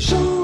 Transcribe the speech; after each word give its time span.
gens 0.00 0.39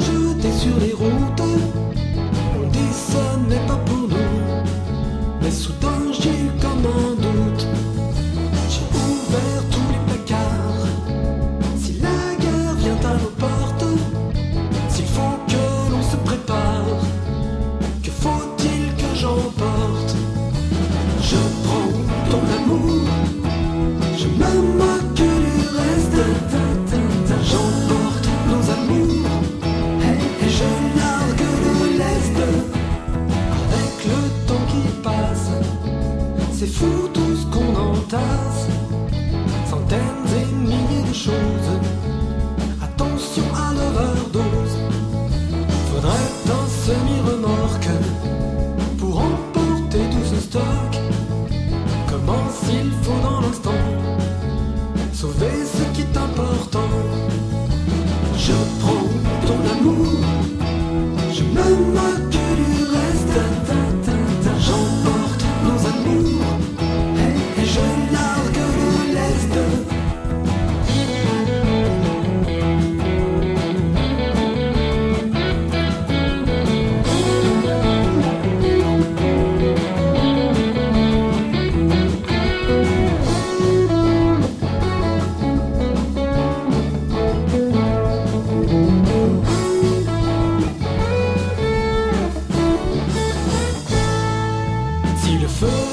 faut 53.02 53.20
dans 53.22 53.40
l'instant. 53.40 53.70
Sauver 55.12 55.55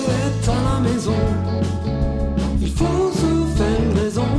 êtes 0.05 0.49
à 0.49 0.73
la 0.73 0.79
maison, 0.79 1.21
il 2.61 2.71
faut 2.71 3.11
se 3.11 3.57
faire 3.57 4.03
raison. 4.03 4.31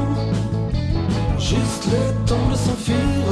Juste 1.39 1.87
le 1.93 2.27
temps 2.27 2.49
de 2.51 2.57
s'enfuir, 2.57 3.25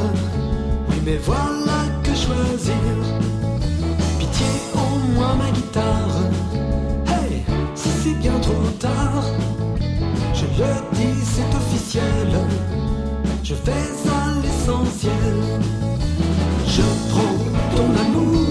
oui, 0.88 0.96
mais 1.04 1.18
voilà 1.18 1.80
que 2.02 2.10
choisir. 2.10 2.74
Pitié, 4.18 4.46
au 4.74 5.12
moins 5.14 5.34
ma 5.36 5.50
guitare. 5.50 6.16
Hey, 7.06 7.42
si 7.74 7.88
c'est 8.02 8.18
bien 8.18 8.38
trop 8.40 8.68
tard, 8.78 9.24
je 10.34 10.44
le 10.60 10.72
dis, 10.92 11.24
c'est 11.24 11.56
officiel. 11.56 12.30
Je 13.42 13.54
vais 13.54 13.72
à 13.72 14.40
l'essentiel. 14.42 15.36
Je 16.66 16.82
prends 17.10 17.76
ton 17.76 17.90
amour, 18.00 18.46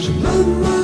je 0.00 0.10
me 0.12 0.79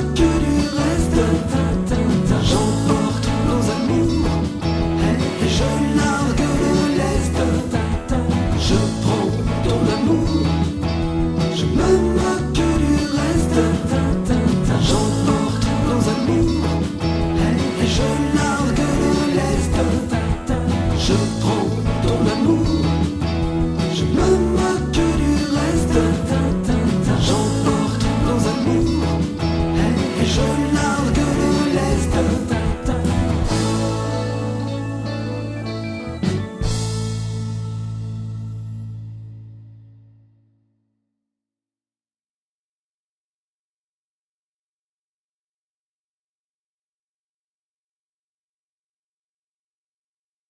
Tụi. 22.06 22.55